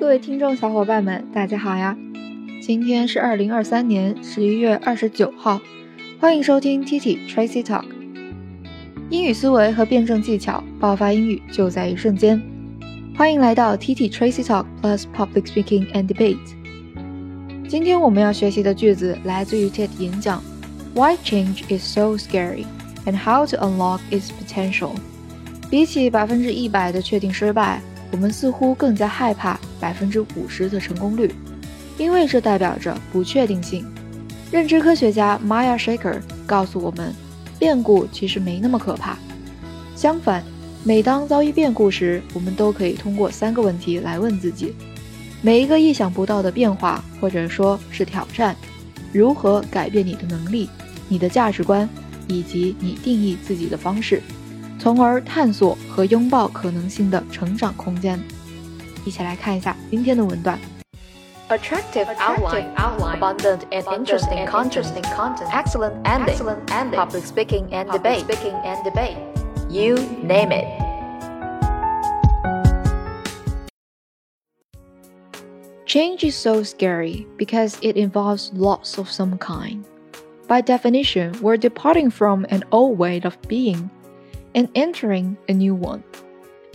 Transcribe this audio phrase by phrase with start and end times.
[0.00, 1.94] 各位听众小伙伴们，大家好呀！
[2.62, 5.60] 今天是二零二三年十一月二十九号，
[6.18, 7.84] 欢迎收听 T T Tracy Talk。
[9.10, 12.40] 英语思维和辩证技巧，爆发英语就在一瞬间。
[13.14, 16.38] 欢迎来到 T T Tracy Talk Plus Public Speaking and Debate。
[17.68, 20.42] 今天我们要学习的句子来自于 TED 演讲
[20.94, 22.64] ：Why change is so scary
[23.04, 24.92] and how to unlock its potential。
[25.68, 31.32] 比起百分之一百的确定失败，我们似乎更加害怕百分之五十的成功率，
[31.98, 33.84] 因为这代表着不确定性。
[34.50, 37.14] 认知科学家 Maya Shaker 告诉我们。
[37.58, 39.18] 变故其实没那么可怕，
[39.94, 40.42] 相反，
[40.82, 44.74] 每当遭遇变故时，我们都可以通过三个问题来问自己：
[45.42, 48.56] 每一个意想不到的变化或者说是挑战，
[49.12, 50.70] 如何改变你的能力、
[51.06, 51.86] 你的价值观
[52.28, 54.22] 以及你定义自己的方式，
[54.79, 58.19] 从而探索和拥抱可能性的成长空间。
[59.05, 60.59] 一起来看一下今天的文段。
[61.49, 67.89] attractive, outline, outline, abundant and interesting, content, interesting content, excellent ending, excellent ending, public speaking and
[67.89, 69.17] public debate, speaking and debate.
[69.69, 70.65] You name it.
[75.85, 79.85] Change is so scary because it involves loss of some kind.
[80.47, 83.89] By definition, we're departing from an old way of being
[84.53, 86.01] and entering a new one.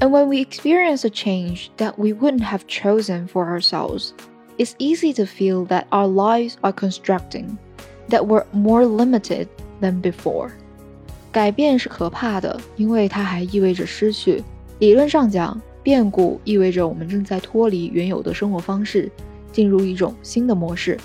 [0.00, 4.12] And when we experience a change that we wouldn't have chosen for ourselves,
[4.58, 7.58] it's easy to feel that our lives are constructing,
[8.08, 9.48] that we're more limited
[9.80, 10.50] than before.
[11.32, 14.42] 改变是可怕的，因为它还意味着失去。
[14.78, 19.10] 理论上讲，变故意味着我们正在脱离原有的生活方式，
[19.52, 20.98] 进入一种新的模式。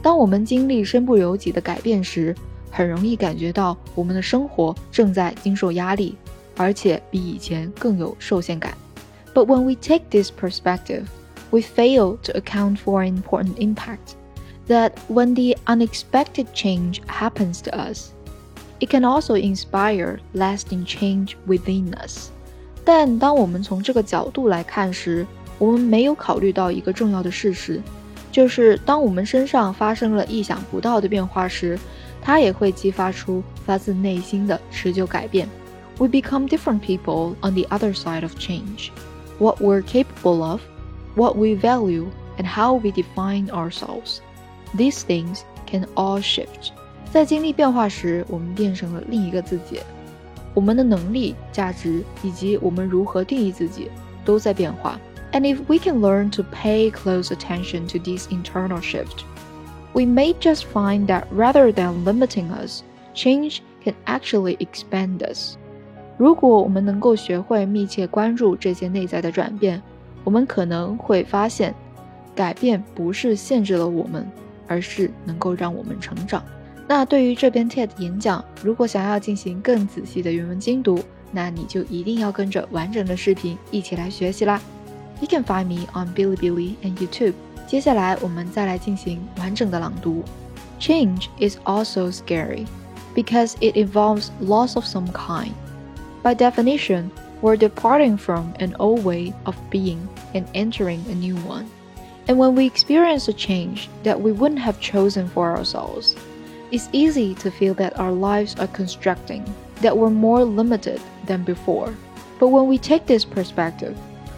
[0.00, 2.34] 当我们经历身不由己的改变时，
[2.75, 6.15] 很容易感觉到我们的生活正在经受压力，
[6.57, 8.75] 而且比以前更有受限感。
[9.31, 11.03] But when we take this perspective,
[11.51, 14.15] we fail to account for an important impact
[14.67, 18.09] that when the unexpected change happens to us,
[18.79, 22.29] it can also inspire lasting change within us.
[22.83, 25.27] 但当我们从这个角度来看时，
[25.59, 27.79] 我们没有考虑到一个重要的事实，
[28.31, 31.77] 就是当我们身上发生了意想不到的变化时，
[32.22, 35.48] 它也会激发出发自内心的持久改变。
[35.98, 38.90] We become different people on the other side of change.
[39.38, 40.60] What we're capable of
[41.14, 42.06] what we value,
[42.38, 44.20] and how we define ourselves.
[44.76, 46.70] These things can all shift.
[47.12, 49.80] 在经历变化时，我们变成了另一个自己。
[50.54, 53.90] 我们的能力、价值以及我们如何定义自己
[54.24, 55.00] 都在变化。
[55.32, 59.24] And if we can learn to pay close attention to this internal shift,
[59.93, 62.81] we may just find that rather than limiting us,
[63.13, 65.55] change can actually expand us.
[66.17, 69.81] 如果我们能够学会密切关注这些内在的转变，
[70.23, 71.73] 我们可能会发现，
[72.35, 74.25] 改变不是限制了我们，
[74.67, 76.43] 而是能够让我们成长。
[76.87, 80.99] 那对于这篇 TED 演讲，如果想要进行更仔细的原文精读，
[81.31, 84.61] 那你就一定要跟着完整的视频一起来学习啦。
[85.19, 87.33] You can find me on Bilibili and YouTube。
[87.66, 90.24] 接下来我们再来进行完整的朗读。
[90.80, 92.66] Change is also scary
[93.14, 95.52] because it involves loss of some kind.
[96.22, 97.10] By definition,
[97.42, 101.66] we're departing from an old way of being and entering a new one.
[102.26, 106.16] And when we experience a change that we wouldn't have chosen for ourselves,
[106.70, 109.44] it's easy to feel that our lives are constructing,
[109.80, 111.94] that we're more limited than before.
[112.38, 113.96] But when we take this perspective,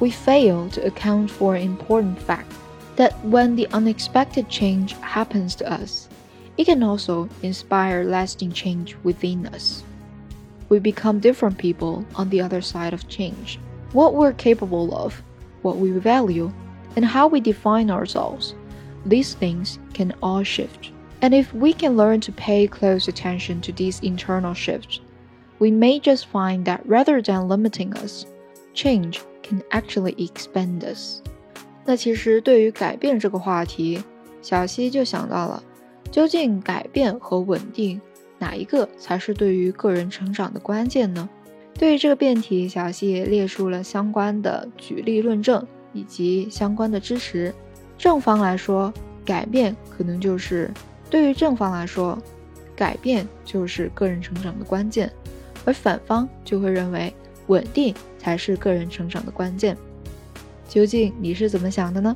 [0.00, 2.52] we fail to account for an important fact
[2.97, 6.09] that when the unexpected change happens to us,
[6.57, 9.83] it can also inspire lasting change within us
[10.69, 13.59] we become different people on the other side of change.
[13.93, 15.21] What we're capable of,
[15.61, 16.51] what we value,
[16.95, 18.53] and how we define ourselves,
[19.05, 20.91] these things can all shift.
[21.21, 24.99] And if we can learn to pay close attention to these internal shifts,
[25.59, 28.25] we may just find that rather than limiting us,
[28.73, 31.21] change can actually expand us.
[31.87, 34.03] 那其实对于改变这个话题，
[34.41, 35.63] 小溪就想到了，
[36.11, 38.01] 究竟改变和稳定
[38.37, 41.29] 哪一个才是对于个人成长的关键呢？
[41.75, 47.55] 对于这个辩题，小溪也列出了相关的举例论证以及相关的支持。
[47.97, 48.93] 正方来说，
[49.23, 50.69] 改变可能就是
[51.09, 52.21] 对于正方来说，
[52.75, 55.09] 改变就是个人成长的关键，
[55.63, 57.13] 而反方就会认为
[57.47, 59.77] 稳定才是个人成长的关键。
[60.67, 62.15] 究竟你是怎么想的呢？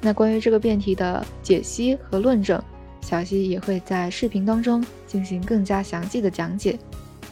[0.00, 2.62] 那关于这个辩题的解析和论证。
[3.00, 6.78] 小溪也会在视频当中进行更加详细的讲解，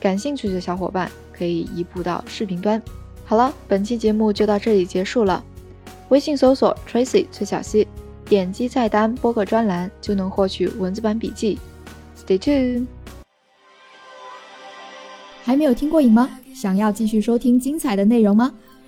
[0.00, 2.82] 感兴趣的小伙伴可以移步到视频端。
[3.24, 5.44] 好了，本期节目就到这里结束了。
[6.08, 7.86] 微信搜索 Tracy 崔小溪，
[8.24, 11.58] 点击菜单播客专栏就能获取文字版笔记。
[12.16, 12.86] Stay tuned。
[15.44, 16.30] 还没有听过瘾吗？
[16.54, 18.52] 想要继续收听精彩的内容吗？